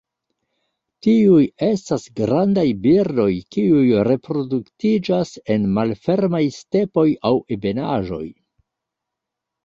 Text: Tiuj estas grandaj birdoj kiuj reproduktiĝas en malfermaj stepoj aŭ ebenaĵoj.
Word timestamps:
Tiuj 1.07 1.41
estas 1.65 2.05
grandaj 2.19 2.63
birdoj 2.85 3.27
kiuj 3.55 3.83
reproduktiĝas 4.07 5.33
en 5.57 5.67
malfermaj 5.75 6.41
stepoj 6.57 7.05
aŭ 7.31 7.33
ebenaĵoj. 7.57 8.23